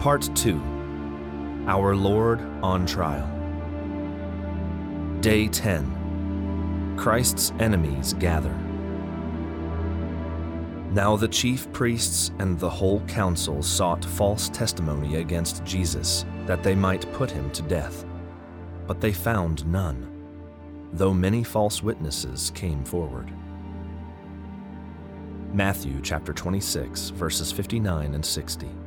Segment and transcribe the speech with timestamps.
[0.00, 0.56] Part 2
[1.66, 3.28] Our Lord on Trial.
[5.20, 8.54] Day 10 Christ's Enemies Gather.
[10.90, 16.74] Now the chief priests and the whole council sought false testimony against Jesus, that they
[16.74, 18.06] might put him to death.
[18.86, 20.10] But they found none,
[20.94, 23.30] though many false witnesses came forward.
[25.52, 28.79] Matthew chapter 26, verses 59 and 60.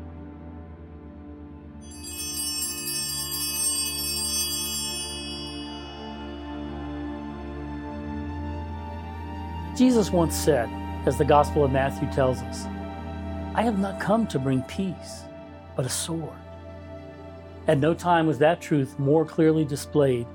[9.75, 10.69] Jesus once said,
[11.07, 12.65] as the Gospel of Matthew tells us,
[13.55, 15.23] I have not come to bring peace,
[15.75, 16.37] but a sword.
[17.67, 20.27] At no time was that truth more clearly displayed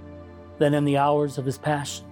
[0.58, 2.04] than in the hours of his passion.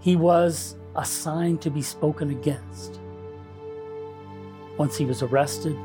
[0.00, 3.00] He was a sign to be spoken against.
[4.76, 5.76] Once he was arrested,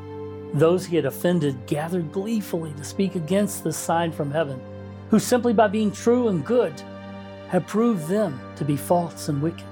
[0.54, 4.60] those he had offended gathered gleefully to speak against this sign from heaven,
[5.12, 6.73] who simply by being true and good
[7.49, 9.68] had proved them to be false and wicked.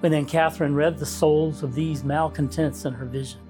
[0.00, 3.40] When Anne Catherine read the souls of these malcontents in her vision,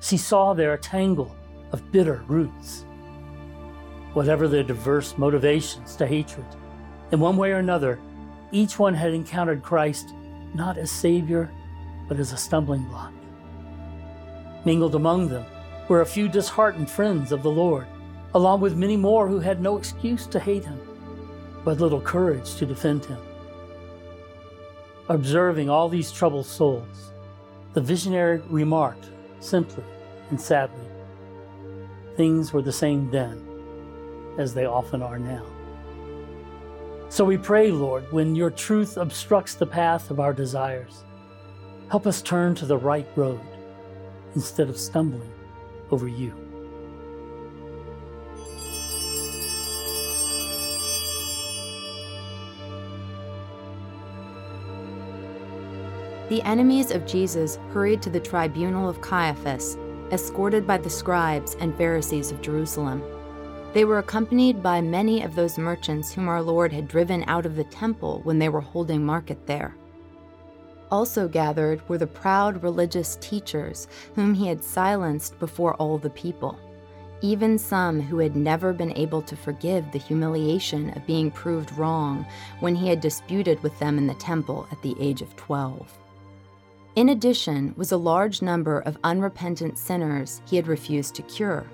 [0.00, 1.36] she saw there a tangle
[1.72, 2.86] of bitter roots.
[4.14, 6.46] Whatever their diverse motivations to hatred,
[7.12, 8.00] in one way or another,
[8.50, 10.14] each one had encountered Christ
[10.54, 11.50] not as Savior,
[12.08, 13.12] but as a stumbling block.
[14.64, 15.44] Mingled among them
[15.88, 17.86] were a few disheartened friends of the Lord,
[18.34, 20.80] along with many more who had no excuse to hate him,
[21.62, 23.18] but little courage to defend him.
[25.08, 27.12] Observing all these troubled souls,
[27.72, 29.84] the visionary remarked simply
[30.30, 30.88] and sadly
[32.18, 33.40] things were the same then
[34.38, 35.46] as they often are now.
[37.10, 41.04] So we pray, Lord, when your truth obstructs the path of our desires,
[41.90, 43.40] help us turn to the right road
[44.34, 45.32] instead of stumbling
[45.92, 46.47] over you.
[56.28, 59.78] The enemies of Jesus hurried to the tribunal of Caiaphas,
[60.12, 63.02] escorted by the scribes and Pharisees of Jerusalem.
[63.72, 67.56] They were accompanied by many of those merchants whom our Lord had driven out of
[67.56, 69.74] the temple when they were holding market there.
[70.90, 76.58] Also gathered were the proud religious teachers whom he had silenced before all the people,
[77.22, 82.26] even some who had never been able to forgive the humiliation of being proved wrong
[82.60, 85.90] when he had disputed with them in the temple at the age of 12.
[86.96, 91.64] In addition, was a large number of unrepentant sinners he had refused to cure,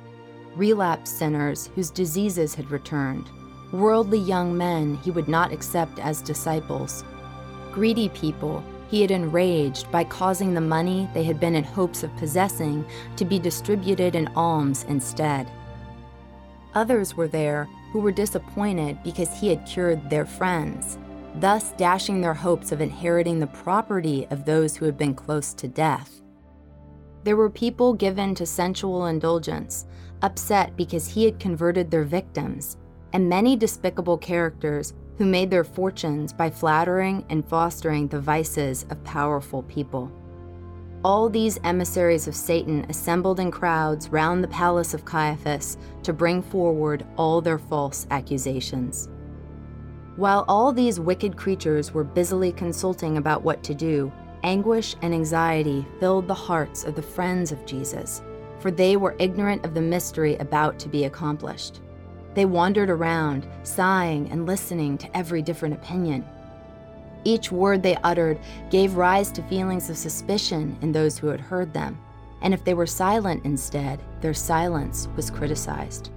[0.54, 3.30] relapsed sinners whose diseases had returned,
[3.72, 7.04] worldly young men he would not accept as disciples,
[7.72, 12.14] greedy people he had enraged by causing the money they had been in hopes of
[12.16, 12.84] possessing
[13.16, 15.50] to be distributed in alms instead.
[16.74, 20.98] Others were there who were disappointed because he had cured their friends
[21.36, 25.68] thus dashing their hopes of inheriting the property of those who had been close to
[25.68, 26.22] death.
[27.24, 29.86] There were people given to sensual indulgence,
[30.22, 32.76] upset because he had converted their victims,
[33.12, 39.02] and many despicable characters who made their fortunes by flattering and fostering the vices of
[39.04, 40.10] powerful people.
[41.04, 46.42] All these emissaries of Satan assembled in crowds round the palace of Caiaphas to bring
[46.42, 49.08] forward all their false accusations.
[50.16, 54.12] While all these wicked creatures were busily consulting about what to do,
[54.44, 58.22] anguish and anxiety filled the hearts of the friends of Jesus,
[58.60, 61.80] for they were ignorant of the mystery about to be accomplished.
[62.34, 66.24] They wandered around, sighing and listening to every different opinion.
[67.24, 68.38] Each word they uttered
[68.70, 71.98] gave rise to feelings of suspicion in those who had heard them,
[72.40, 76.10] and if they were silent instead, their silence was criticized.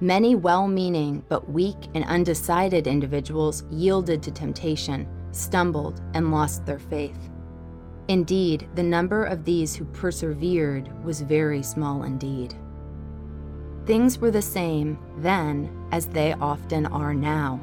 [0.00, 6.78] Many well meaning but weak and undecided individuals yielded to temptation, stumbled, and lost their
[6.78, 7.30] faith.
[8.08, 12.54] Indeed, the number of these who persevered was very small indeed.
[13.86, 17.58] Things were the same then as they often are now.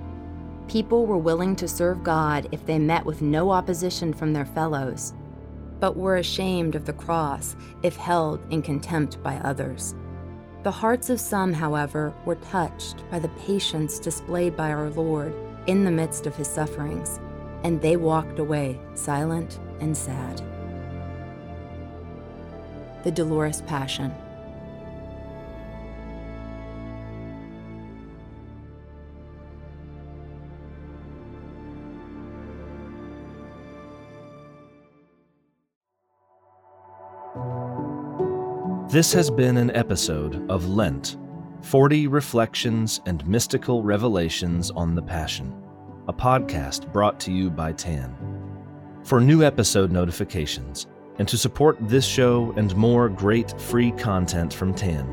[0.68, 5.14] People were willing to serve God if they met with no opposition from their fellows,
[5.80, 9.94] but were ashamed of the cross if held in contempt by others.
[10.64, 15.36] The hearts of some, however, were touched by the patience displayed by our Lord
[15.68, 17.20] in the midst of his sufferings,
[17.66, 20.42] and they walked away silent and sad.
[23.04, 24.14] The Dolorous Passion.
[38.94, 41.18] This has been an episode of Lent
[41.64, 45.52] 40 Reflections and Mystical Revelations on the Passion,
[46.08, 48.16] a podcast brought to you by TAN.
[49.04, 50.86] For new episode notifications,
[51.18, 55.08] and to support this show and more great free content from TAN,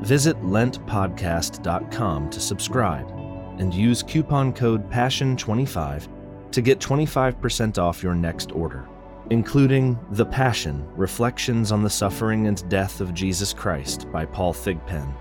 [0.00, 3.10] visit lentpodcast.com to subscribe
[3.58, 8.88] and use coupon code PASSION25 to get 25% off your next order,
[9.30, 15.12] including The Passion Reflections on the Suffering and Death of Jesus Christ by Paul Thigpen,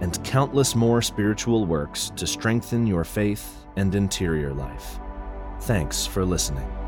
[0.00, 4.98] and countless more spiritual works to strengthen your faith and interior life.
[5.60, 6.83] Thanks for listening.